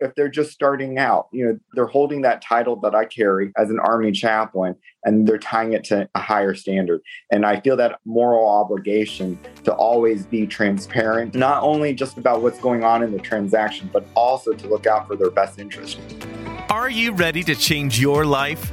[0.00, 1.28] if they're just starting out.
[1.32, 5.38] You know, they're holding that title that I carry as an Army chaplain and they're
[5.38, 7.00] tying it to a higher standard.
[7.32, 12.60] And I feel that moral obligation to always be transparent, not only just about what's
[12.60, 15.98] going on in the transaction, but also to look out for their best interest.
[16.70, 18.70] Are you ready to change your life?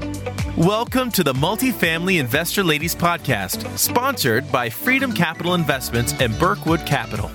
[0.58, 7.32] Welcome to the Multifamily Investor Ladies Podcast, sponsored by Freedom Capital Investments and Burkwood Capital.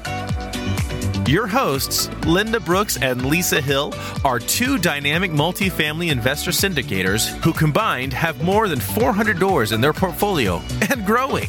[1.30, 3.94] Your hosts, Linda Brooks and Lisa Hill,
[4.24, 9.92] are two dynamic multifamily investor syndicators who combined have more than 400 doors in their
[9.92, 11.48] portfolio and growing.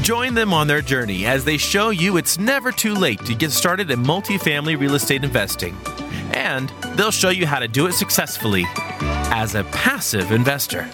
[0.00, 3.50] Join them on their journey as they show you it's never too late to get
[3.50, 5.76] started in multifamily real estate investing.
[6.32, 8.64] And they'll show you how to do it successfully
[9.34, 10.88] as a passive investor.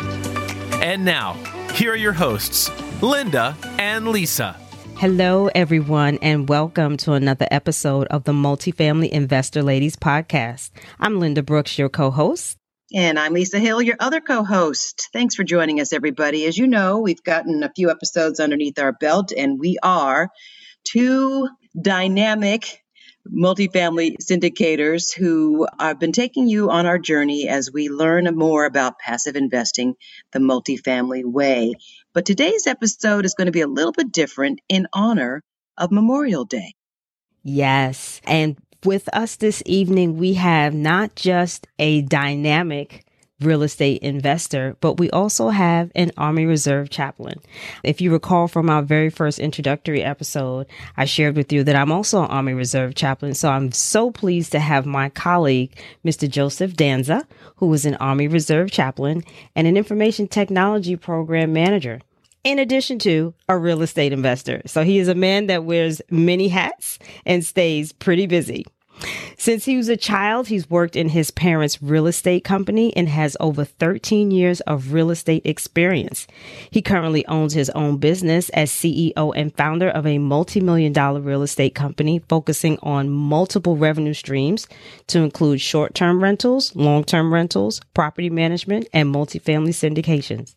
[0.82, 1.34] And now,
[1.74, 4.67] here are your hosts, Linda and Lisa.
[4.98, 10.72] Hello, everyone, and welcome to another episode of the Multifamily Investor Ladies podcast.
[10.98, 12.58] I'm Linda Brooks, your co host.
[12.92, 15.08] And I'm Lisa Hill, your other co host.
[15.12, 16.46] Thanks for joining us, everybody.
[16.46, 20.30] As you know, we've gotten a few episodes underneath our belt, and we are
[20.82, 21.48] two
[21.80, 22.82] dynamic
[23.32, 28.98] multifamily syndicators who have been taking you on our journey as we learn more about
[28.98, 29.94] passive investing
[30.32, 31.74] the multifamily way.
[32.18, 35.40] But today's episode is going to be a little bit different in honor
[35.76, 36.74] of Memorial Day.
[37.44, 38.20] Yes.
[38.24, 43.04] And with us this evening, we have not just a dynamic
[43.40, 47.38] real estate investor, but we also have an Army Reserve chaplain.
[47.84, 51.92] If you recall from our very first introductory episode, I shared with you that I'm
[51.92, 53.34] also an Army Reserve chaplain.
[53.34, 56.28] So I'm so pleased to have my colleague, Mr.
[56.28, 59.22] Joseph Danza, who is an Army Reserve chaplain
[59.54, 62.00] and an information technology program manager.
[62.44, 64.62] In addition to a real estate investor.
[64.66, 68.64] So he is a man that wears many hats and stays pretty busy.
[69.36, 73.36] Since he was a child, he's worked in his parents' real estate company and has
[73.38, 76.26] over 13 years of real estate experience.
[76.70, 81.42] He currently owns his own business as CEO and founder of a multi-million dollar real
[81.42, 84.66] estate company focusing on multiple revenue streams
[85.06, 90.54] to include short-term rentals, long-term rentals, property management, and multifamily syndications.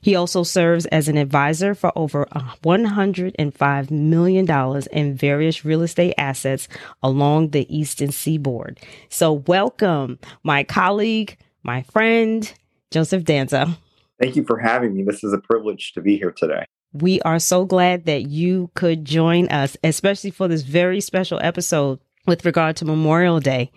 [0.00, 2.26] He also serves as an advisor for over
[2.64, 6.68] $105 million in various real estate assets
[7.02, 8.80] along the eastern seaboard.
[9.08, 12.52] So, welcome, my colleague, my friend,
[12.90, 13.78] Joseph Danza.
[14.20, 15.04] Thank you for having me.
[15.04, 16.64] This is a privilege to be here today.
[16.92, 22.00] We are so glad that you could join us, especially for this very special episode
[22.26, 23.70] with regard to Memorial Day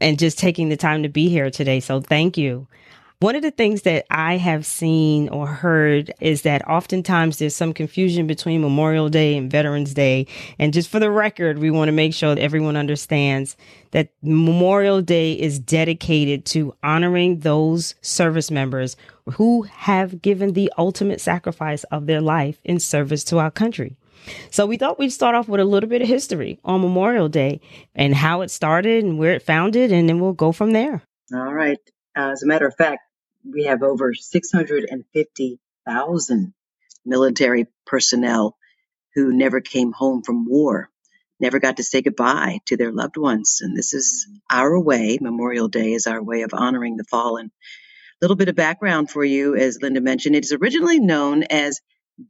[0.00, 1.80] and just taking the time to be here today.
[1.80, 2.66] So, thank you.
[3.20, 7.72] One of the things that I have seen or heard is that oftentimes there's some
[7.72, 10.28] confusion between Memorial Day and Veterans Day.
[10.56, 13.56] And just for the record, we want to make sure that everyone understands
[13.90, 18.96] that Memorial Day is dedicated to honoring those service members
[19.32, 23.96] who have given the ultimate sacrifice of their life in service to our country.
[24.52, 27.60] So we thought we'd start off with a little bit of history on Memorial Day
[27.96, 31.02] and how it started and where it founded, and then we'll go from there.
[31.34, 31.80] All right.
[32.14, 33.00] As a matter of fact,
[33.52, 36.54] we have over 650,000
[37.04, 38.56] military personnel
[39.14, 40.88] who never came home from war,
[41.40, 43.60] never got to say goodbye to their loved ones.
[43.62, 47.46] And this is our way, Memorial Day is our way of honoring the fallen.
[47.46, 47.50] A
[48.20, 51.80] little bit of background for you, as Linda mentioned, it is originally known as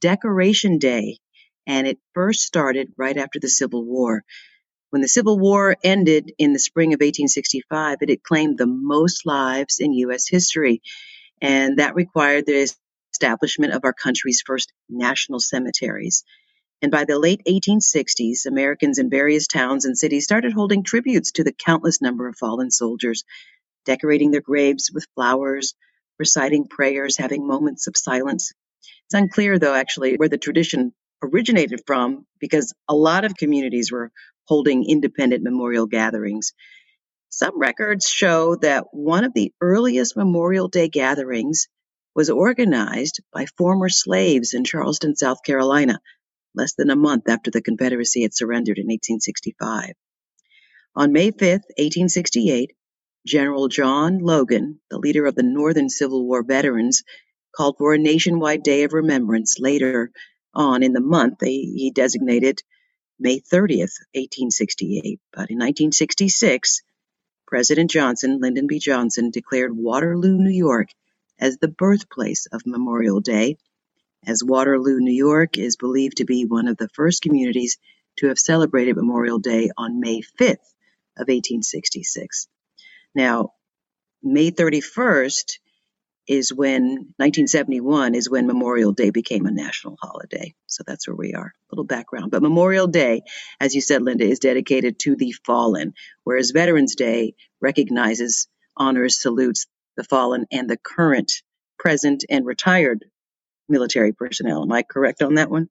[0.00, 1.18] Decoration Day,
[1.66, 4.22] and it first started right after the Civil War.
[4.90, 9.26] When the Civil War ended in the spring of 1865, it had claimed the most
[9.26, 10.28] lives in U.S.
[10.28, 10.82] history,
[11.40, 12.68] and that required the
[13.12, 16.24] establishment of our country's first national cemeteries.
[16.80, 21.44] And by the late 1860s, Americans in various towns and cities started holding tributes to
[21.44, 23.24] the countless number of fallen soldiers,
[23.84, 25.74] decorating their graves with flowers,
[26.18, 28.52] reciting prayers, having moments of silence.
[29.06, 34.12] It's unclear, though, actually, where the tradition originated from because a lot of communities were
[34.44, 36.52] holding independent memorial gatherings.
[37.30, 41.68] Some records show that one of the earliest Memorial Day gatherings
[42.14, 46.00] was organized by former slaves in Charleston, South Carolina,
[46.54, 49.92] less than a month after the Confederacy had surrendered in 1865.
[50.96, 52.72] On May 5, 1868,
[53.26, 57.02] General John Logan, the leader of the Northern Civil War veterans,
[57.54, 59.58] called for a nationwide day of remembrance.
[59.60, 60.10] Later
[60.54, 62.62] on in the month, he designated
[63.20, 65.20] May 30th, 1868.
[65.30, 66.82] But in 1966,
[67.48, 68.78] President Johnson, Lyndon B.
[68.78, 70.90] Johnson, declared Waterloo, New York
[71.38, 73.56] as the birthplace of Memorial Day,
[74.26, 77.78] as Waterloo, New York is believed to be one of the first communities
[78.18, 80.74] to have celebrated Memorial Day on May 5th
[81.16, 82.48] of 1866.
[83.14, 83.54] Now,
[84.22, 85.58] May 31st
[86.28, 86.82] is when
[87.16, 90.54] 1971 is when Memorial Day became a national holiday.
[90.66, 91.46] So that's where we are.
[91.46, 92.30] A little background.
[92.30, 93.22] But Memorial Day,
[93.60, 95.94] as you said, Linda, is dedicated to the fallen,
[96.24, 98.46] whereas Veterans Day recognizes,
[98.76, 99.66] honors, salutes
[99.96, 101.42] the fallen and the current,
[101.78, 103.06] present, and retired
[103.68, 104.62] military personnel.
[104.62, 105.68] Am I correct on that one?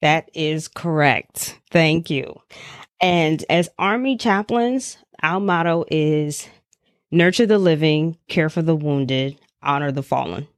[0.00, 1.60] That is correct.
[1.70, 2.40] Thank you.
[3.00, 6.48] And as Army chaplains, our motto is
[7.10, 10.48] nurture the living, care for the wounded, honor the fallen.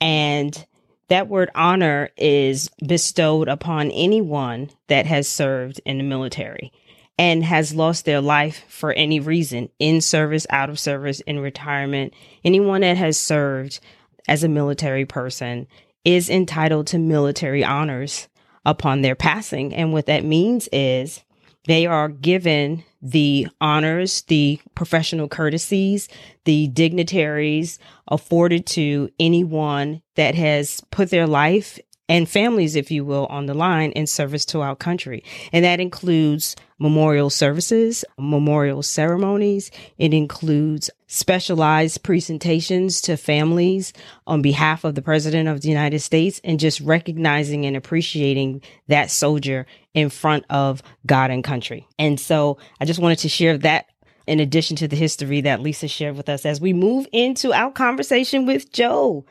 [0.00, 0.66] And
[1.08, 6.72] that word honor is bestowed upon anyone that has served in the military
[7.18, 12.14] and has lost their life for any reason in service, out of service, in retirement.
[12.44, 13.80] Anyone that has served
[14.26, 15.66] as a military person
[16.04, 18.28] is entitled to military honors
[18.64, 19.74] upon their passing.
[19.74, 21.22] And what that means is
[21.64, 26.08] they are given the honors, the professional courtesies,
[26.44, 27.78] the dignitaries
[28.08, 31.78] afforded to anyone that has put their life
[32.10, 35.22] and families, if you will, on the line in service to our country.
[35.52, 39.70] And that includes memorial services, memorial ceremonies.
[39.96, 43.92] It includes specialized presentations to families
[44.26, 49.12] on behalf of the President of the United States and just recognizing and appreciating that
[49.12, 49.64] soldier
[49.94, 51.86] in front of God and country.
[51.96, 53.86] And so I just wanted to share that
[54.26, 57.70] in addition to the history that Lisa shared with us as we move into our
[57.70, 59.24] conversation with Joe.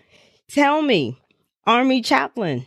[0.48, 1.22] Tell me,
[1.70, 2.66] Army chaplain,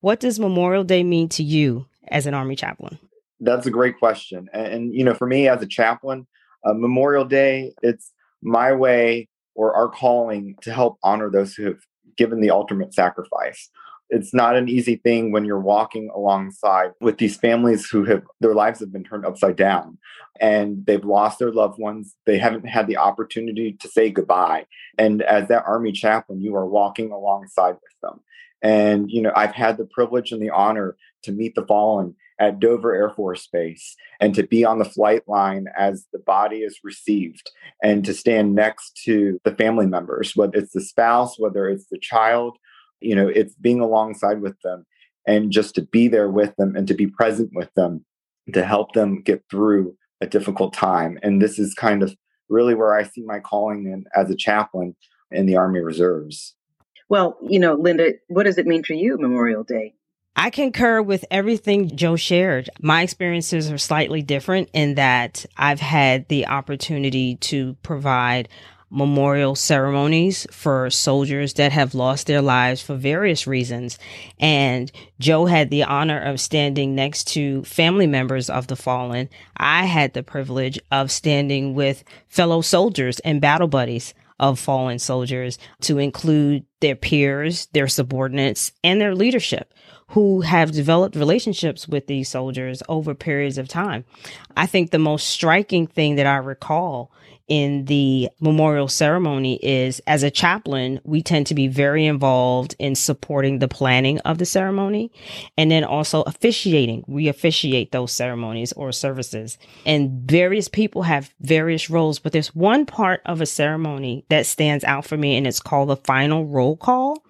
[0.00, 3.00] what does Memorial Day mean to you as an Army chaplain?
[3.40, 4.48] That's a great question.
[4.52, 6.28] And, and you know, for me as a chaplain,
[6.64, 8.12] uh, Memorial Day, it's
[8.42, 11.80] my way or our calling to help honor those who have
[12.16, 13.68] given the ultimate sacrifice.
[14.08, 18.54] It's not an easy thing when you're walking alongside with these families who have their
[18.54, 19.98] lives have been turned upside down
[20.40, 22.14] and they've lost their loved ones.
[22.24, 24.66] They haven't had the opportunity to say goodbye.
[24.96, 28.20] And as that army chaplain, you are walking alongside with them.
[28.64, 32.58] And, you know, I've had the privilege and the honor to meet the fallen at
[32.58, 36.80] Dover Air Force Base and to be on the flight line as the body is
[36.82, 37.50] received
[37.82, 41.98] and to stand next to the family members, whether it's the spouse, whether it's the
[41.98, 42.56] child,
[43.00, 44.86] you know, it's being alongside with them
[45.26, 48.04] and just to be there with them and to be present with them
[48.52, 51.18] to help them get through a difficult time.
[51.22, 52.16] And this is kind of
[52.48, 54.96] really where I see my calling in as a chaplain
[55.30, 56.54] in the Army Reserves.
[57.14, 59.94] Well, you know, Linda, what does it mean for you, Memorial Day?
[60.34, 62.68] I concur with everything Joe shared.
[62.80, 68.48] My experiences are slightly different in that I've had the opportunity to provide
[68.90, 73.96] memorial ceremonies for soldiers that have lost their lives for various reasons.
[74.40, 74.90] And
[75.20, 79.28] Joe had the honor of standing next to family members of the fallen.
[79.56, 85.58] I had the privilege of standing with fellow soldiers and battle buddies of fallen soldiers
[85.82, 89.72] to include their peers, their subordinates, and their leadership
[90.08, 94.04] who have developed relationships with these soldiers over periods of time.
[94.56, 97.10] I think the most striking thing that I recall
[97.48, 102.94] in the memorial ceremony is as a chaplain, we tend to be very involved in
[102.94, 105.12] supporting the planning of the ceremony
[105.58, 107.04] and then also officiating.
[107.06, 109.58] We officiate those ceremonies or services.
[109.84, 114.84] And various people have various roles, but there's one part of a ceremony that stands
[114.84, 117.22] out for me and it's called the final roll call.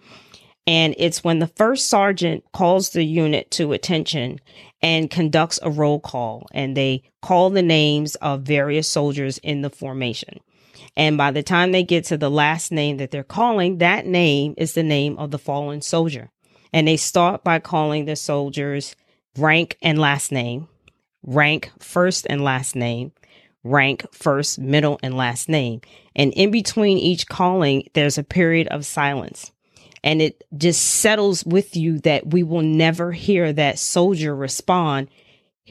[0.67, 4.41] And it's when the first sergeant calls the unit to attention
[4.85, 9.71] and conducts a roll call and they call the names of various soldiers in the
[9.71, 10.39] formation.
[10.95, 14.53] And by the time they get to the last name that they're calling, that name
[14.59, 16.31] is the name of the fallen soldier.
[16.71, 18.95] And they start by calling the soldiers
[19.39, 20.69] rank and last name,
[21.23, 23.13] rank first and last name,
[23.63, 25.81] rank first, middle, and last name.
[26.15, 29.51] And in between each calling, there's a period of silence
[30.05, 35.09] and it just settles with you that we will never hear that soldier respond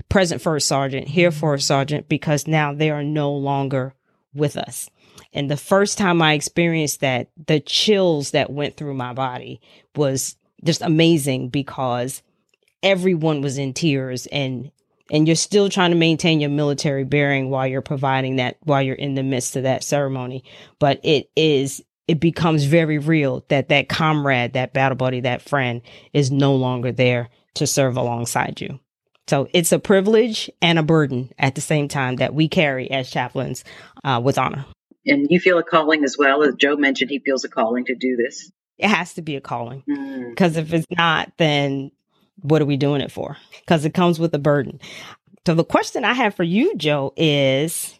[0.09, 1.39] present first sergeant here mm-hmm.
[1.39, 3.93] for a sergeant because now they are no longer
[4.33, 4.89] with us.
[5.31, 9.61] And the first time i experienced that the chills that went through my body
[9.95, 12.23] was just amazing because
[12.81, 14.71] everyone was in tears and
[15.11, 18.95] and you're still trying to maintain your military bearing while you're providing that while you're
[18.95, 20.43] in the midst of that ceremony.
[20.79, 25.81] But it is it becomes very real that that comrade, that battle buddy, that friend
[26.11, 28.79] is no longer there to serve alongside you.
[29.27, 33.09] So it's a privilege and a burden at the same time that we carry as
[33.09, 33.63] chaplains
[34.03, 34.65] uh, with honor.
[35.05, 36.43] And you feel a calling as well.
[36.43, 38.51] As Joe mentioned, he feels a calling to do this.
[38.77, 39.83] It has to be a calling
[40.29, 40.57] because mm.
[40.57, 41.91] if it's not, then
[42.41, 43.37] what are we doing it for?
[43.61, 44.79] Because it comes with a burden.
[45.45, 47.97] So the question I have for you, Joe, is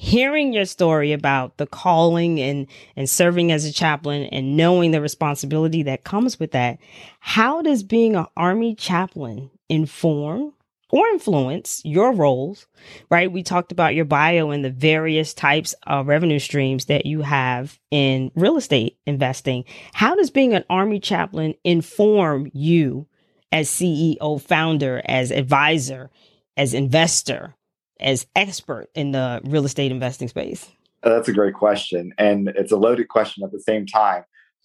[0.00, 5.00] hearing your story about the calling and and serving as a chaplain and knowing the
[5.00, 6.78] responsibility that comes with that
[7.18, 10.52] how does being an army chaplain inform
[10.90, 12.66] or influence your roles,
[13.10, 13.30] right?
[13.30, 17.78] We talked about your bio and the various types of revenue streams that you have
[17.90, 19.64] in real estate investing.
[19.92, 23.06] How does being an Army chaplain inform you
[23.52, 26.10] as CEO, founder, as advisor,
[26.56, 27.54] as investor,
[28.00, 30.70] as expert in the real estate investing space?
[31.02, 32.12] Oh, that's a great question.
[32.18, 34.24] And it's a loaded question at the same time.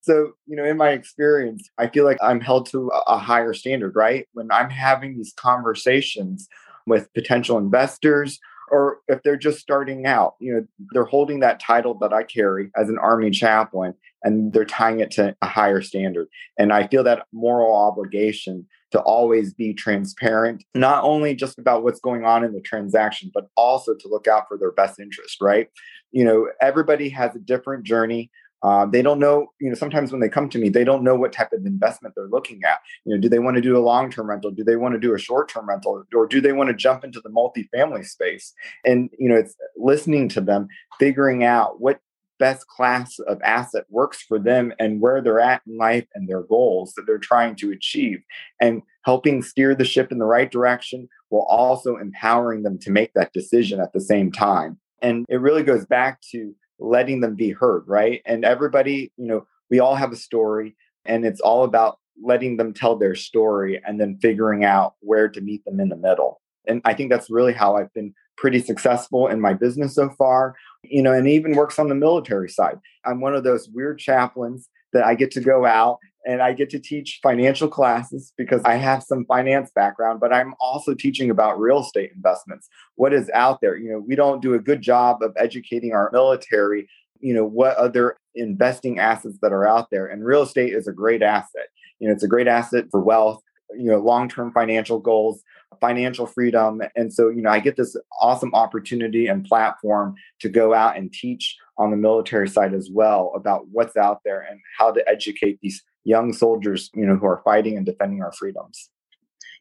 [0.00, 3.96] so, you know, in my experience, I feel like I'm held to a higher standard,
[3.96, 4.28] right?
[4.32, 6.48] When I'm having these conversations
[6.86, 8.38] with potential investors,
[8.70, 12.70] or if they're just starting out, you know, they're holding that title that I carry
[12.76, 16.28] as an Army chaplain and they're tying it to a higher standard.
[16.58, 22.00] And I feel that moral obligation to always be transparent, not only just about what's
[22.00, 25.68] going on in the transaction, but also to look out for their best interest, right?
[26.12, 28.30] You know, everybody has a different journey.
[28.62, 31.14] Uh, they don't know, you know, sometimes when they come to me, they don't know
[31.14, 32.78] what type of investment they're looking at.
[33.06, 34.50] You know, do they want to do a long term rental?
[34.50, 36.04] Do they want to do a short term rental?
[36.14, 38.52] Or do they want to jump into the multifamily space?
[38.84, 40.68] And, you know, it's listening to them,
[40.98, 42.00] figuring out what
[42.40, 46.42] best class of asset works for them and where they're at in life and their
[46.42, 48.20] goals that they're trying to achieve
[48.60, 53.12] and helping steer the ship in the right direction while also empowering them to make
[53.14, 54.78] that decision at the same time.
[55.02, 58.22] And it really goes back to letting them be heard, right?
[58.24, 62.74] And everybody, you know, we all have a story and it's all about letting them
[62.74, 66.40] tell their story and then figuring out where to meet them in the middle.
[66.66, 70.56] And I think that's really how I've been pretty successful in my business so far,
[70.82, 72.78] you know, and even works on the military side.
[73.04, 76.70] I'm one of those weird chaplains that I get to go out and I get
[76.70, 81.60] to teach financial classes because I have some finance background, but I'm also teaching about
[81.60, 82.68] real estate investments.
[82.96, 83.76] What is out there?
[83.76, 86.88] You know, we don't do a good job of educating our military,
[87.20, 90.06] you know, what other investing assets that are out there.
[90.06, 91.68] And real estate is a great asset.
[91.98, 93.42] You know, it's a great asset for wealth,
[93.76, 95.42] you know, long-term financial goals,
[95.80, 96.80] financial freedom.
[96.94, 101.12] And so, you know, I get this awesome opportunity and platform to go out and
[101.12, 105.58] teach on the military side as well about what's out there and how to educate
[105.62, 108.90] these young soldiers, you know, who are fighting and defending our freedoms.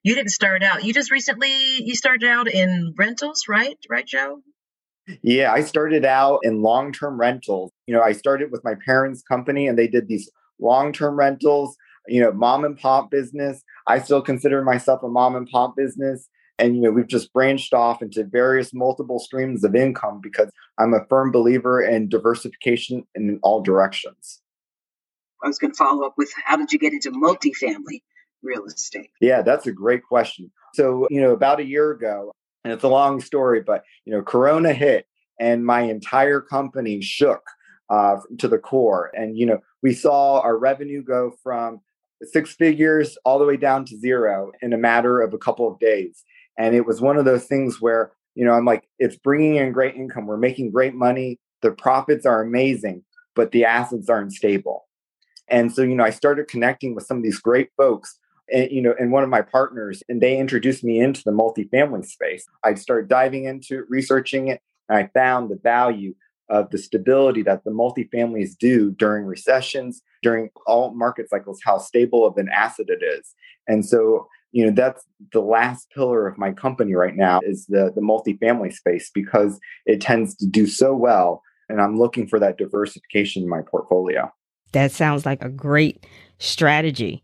[0.03, 0.83] You didn't start out.
[0.83, 1.51] You just recently
[1.83, 3.77] you started out in rentals, right?
[3.89, 4.41] Right, Joe?
[5.23, 7.71] Yeah, I started out in long-term rentals.
[7.87, 11.75] You know, I started with my parents' company and they did these long-term rentals,
[12.09, 13.63] you know, mom and pop business.
[13.87, 16.27] I still consider myself a mom and pop business.
[16.57, 20.93] And you know, we've just branched off into various multiple streams of income because I'm
[20.93, 24.41] a firm believer in diversification in all directions.
[25.43, 28.01] I was going to follow up with how did you get into multifamily
[28.43, 29.09] real estate?
[29.21, 30.51] Yeah, that's a great question.
[30.73, 34.21] So, you know, about a year ago, and it's a long story, but, you know,
[34.21, 35.07] Corona hit
[35.39, 37.41] and my entire company shook
[37.89, 39.11] uh, to the core.
[39.13, 41.79] And, you know, we saw our revenue go from
[42.23, 45.79] six figures all the way down to zero in a matter of a couple of
[45.79, 46.23] days.
[46.57, 49.71] And it was one of those things where, you know, I'm like, it's bringing in
[49.71, 50.25] great income.
[50.25, 51.39] We're making great money.
[51.61, 53.03] The profits are amazing,
[53.35, 54.87] but the assets aren't stable.
[55.47, 58.19] And so, you know, I started connecting with some of these great folks
[58.51, 62.05] and you know and one of my partners and they introduced me into the multifamily
[62.05, 66.13] space i started diving into it researching it and i found the value
[66.49, 72.25] of the stability that the multifamilies do during recessions during all market cycles how stable
[72.25, 73.35] of an asset it is
[73.67, 77.91] and so you know that's the last pillar of my company right now is the
[77.95, 82.57] the multifamily space because it tends to do so well and i'm looking for that
[82.57, 84.31] diversification in my portfolio
[84.71, 86.05] that sounds like a great
[86.37, 87.23] strategy.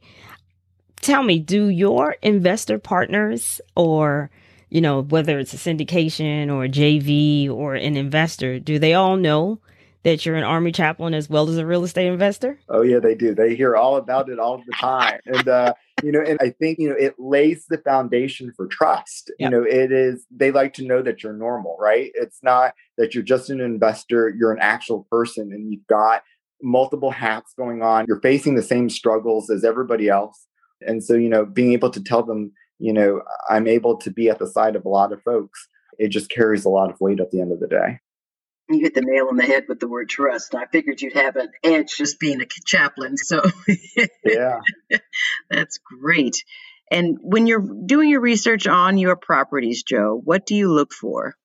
[1.01, 4.31] Tell me, do your investor partners or
[4.69, 9.17] you know, whether it's a syndication or a JV or an investor, do they all
[9.17, 9.59] know
[10.03, 12.59] that you're an army chaplain as well as a real estate investor?
[12.69, 13.33] Oh yeah, they do.
[13.33, 15.19] They hear all about it all the time.
[15.25, 19.31] And uh, you know, and I think, you know, it lays the foundation for trust.
[19.39, 19.51] Yep.
[19.51, 22.11] You know, it is they like to know that you're normal, right?
[22.13, 26.21] It's not that you're just an investor, you're an actual person and you've got
[26.61, 28.05] multiple hats going on.
[28.07, 30.47] You're facing the same struggles as everybody else.
[30.85, 34.29] And so, you know, being able to tell them, you know, I'm able to be
[34.29, 35.67] at the side of a lot of folks,
[35.97, 37.99] it just carries a lot of weight at the end of the day.
[38.69, 40.55] You hit the nail on the head with the word trust.
[40.55, 43.15] I figured you'd have an edge just being a chaplain.
[43.15, 43.43] So,
[44.25, 44.59] yeah,
[45.49, 46.43] that's great.
[46.89, 51.35] And when you're doing your research on your properties, Joe, what do you look for?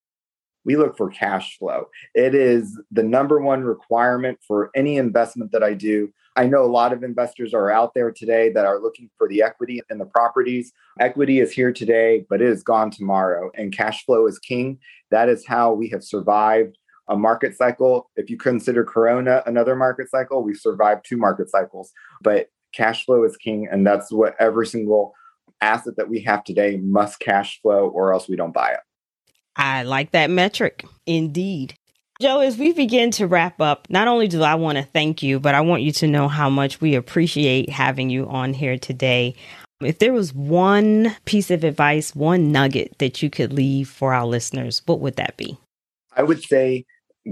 [0.64, 1.86] We look for cash flow.
[2.14, 6.12] It is the number one requirement for any investment that I do.
[6.36, 9.42] I know a lot of investors are out there today that are looking for the
[9.42, 10.72] equity in the properties.
[11.00, 14.78] Equity is here today, but it is gone tomorrow, and cash flow is king.
[15.10, 18.08] That is how we have survived a market cycle.
[18.16, 21.90] If you consider Corona another market cycle, we've survived two market cycles.
[22.22, 25.14] But cash flow is king, and that's what every single
[25.60, 28.80] asset that we have today must cash flow, or else we don't buy it.
[29.60, 30.86] I like that metric.
[31.06, 31.74] Indeed.
[32.20, 35.38] Joe, as we begin to wrap up, not only do I want to thank you,
[35.38, 39.34] but I want you to know how much we appreciate having you on here today.
[39.82, 44.26] If there was one piece of advice, one nugget that you could leave for our
[44.26, 45.58] listeners, what would that be?
[46.16, 46.84] I would say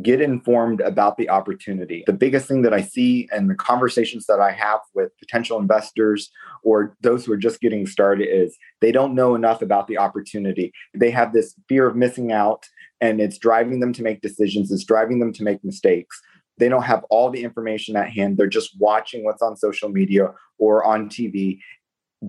[0.02, 2.04] get informed about the opportunity.
[2.06, 6.30] The biggest thing that I see and the conversations that I have with potential investors
[6.62, 10.72] or those who are just getting started is they don't know enough about the opportunity.
[10.94, 12.66] They have this fear of missing out
[13.00, 16.20] and it's driving them to make decisions, it's driving them to make mistakes.
[16.58, 18.36] They don't have all the information at hand.
[18.36, 21.60] They're just watching what's on social media or on TV.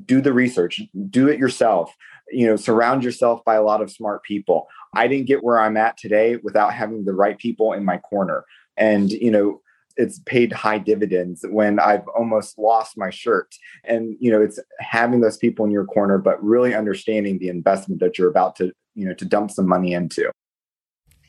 [0.06, 1.96] Do the research, do it yourself.
[2.32, 4.68] You know, surround yourself by a lot of smart people.
[4.94, 8.46] I didn't get where I'm at today without having the right people in my corner.
[8.78, 9.62] And, you know,
[9.98, 13.54] it's paid high dividends when I've almost lost my shirt.
[13.84, 18.00] And, you know, it's having those people in your corner, but really understanding the investment
[18.00, 20.32] that you're about to, you know, to dump some money into.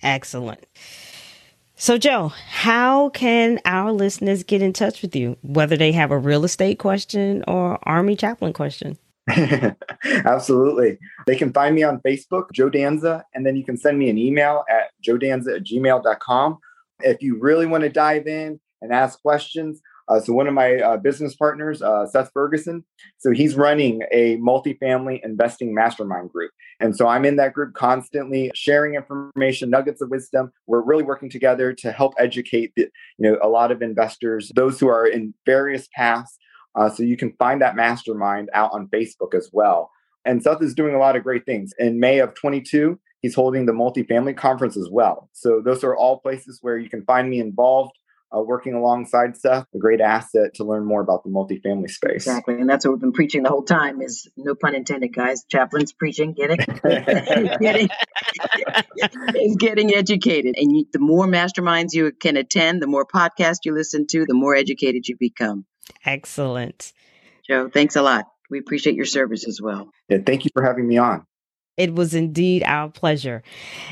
[0.03, 0.65] Excellent.
[1.75, 6.19] So, Joe, how can our listeners get in touch with you, whether they have a
[6.19, 8.99] real estate question or Army chaplain question?
[10.05, 10.99] Absolutely.
[11.27, 14.19] They can find me on Facebook, Joe Danza, and then you can send me an
[14.19, 16.59] email at joedanza at gmail.com.
[17.01, 20.77] If you really want to dive in and ask questions, uh, so one of my
[20.77, 22.85] uh, business partners, uh, Seth Ferguson,
[23.19, 28.51] so he's running a multifamily investing mastermind group, and so I'm in that group constantly
[28.55, 30.51] sharing information, nuggets of wisdom.
[30.67, 34.81] We're really working together to help educate the, you know a lot of investors, those
[34.81, 36.37] who are in various paths.
[36.75, 39.91] Uh, so you can find that mastermind out on Facebook as well.
[40.25, 41.73] And Seth is doing a lot of great things.
[41.79, 45.31] In May of 22, he's holding the multifamily conference as well.
[45.33, 47.93] So those are all places where you can find me involved
[48.37, 52.27] uh, working alongside Seth, a great asset to learn more about the multifamily space.
[52.27, 52.55] Exactly.
[52.55, 55.45] And that's what we've been preaching the whole time is no pun intended, guys.
[55.51, 57.61] Chaplains preaching, get it?
[57.61, 57.89] getting,
[59.35, 60.55] is getting educated.
[60.57, 64.35] And you, the more masterminds you can attend, the more podcasts you listen to, the
[64.35, 65.67] more educated you become.
[66.05, 66.93] Excellent.
[67.47, 68.27] Joe, thanks a lot.
[68.51, 69.91] We appreciate your service as well.
[70.09, 71.25] Yeah, thank you for having me on.
[71.77, 73.43] It was indeed our pleasure.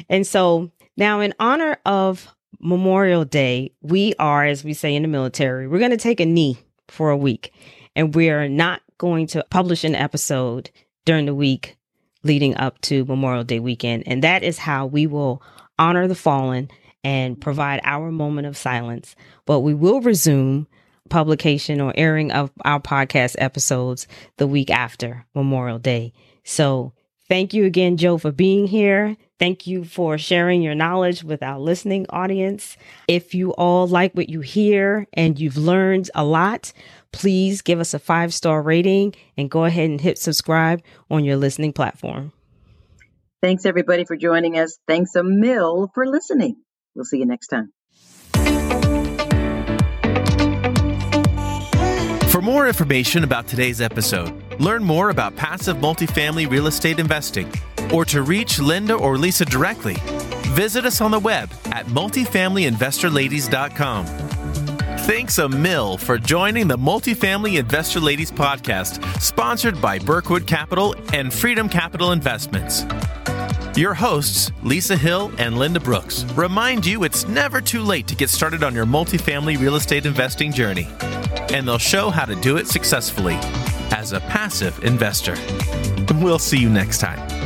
[0.09, 2.29] And so now, in honor of
[2.61, 6.27] Memorial Day, we are, as we say in the military, we're going to take a
[6.27, 6.59] knee
[6.89, 7.53] for a week
[7.95, 10.71] and we're not going to publish an episode
[11.05, 11.77] during the week
[12.25, 14.03] leading up to Memorial Day weekend.
[14.07, 15.43] And that is how we will
[15.79, 16.69] honor the fallen
[17.05, 19.15] and provide our moment of silence.
[19.47, 20.67] But we will resume
[21.09, 26.13] publication or airing of our podcast episodes the week after Memorial Day.
[26.45, 26.93] So
[27.29, 29.17] thank you again, Joe, for being here.
[29.39, 32.77] Thank you for sharing your knowledge with our listening audience.
[33.07, 36.73] If you all like what you hear and you've learned a lot,
[37.13, 41.37] please give us a five star rating and go ahead and hit subscribe on your
[41.37, 42.33] listening platform.
[43.41, 44.79] Thanks, everybody, for joining us.
[44.89, 46.57] Thanks a mill for listening.
[46.97, 47.73] We'll see you next time.
[52.49, 57.53] More information about today's episode, learn more about passive multifamily real estate investing
[57.93, 59.97] or to reach Linda or Lisa directly,
[60.55, 64.07] visit us on the web at multifamilyinvestorladies.com.
[65.01, 71.31] Thanks a mill for joining the Multifamily Investor Ladies podcast, sponsored by Berkwood Capital and
[71.31, 72.87] Freedom Capital Investments.
[73.77, 78.31] Your hosts, Lisa Hill and Linda Brooks, remind you it's never too late to get
[78.31, 80.89] started on your multifamily real estate investing journey.
[81.53, 83.35] And they'll show how to do it successfully
[83.91, 85.37] as a passive investor.
[86.21, 87.38] We'll see you next time.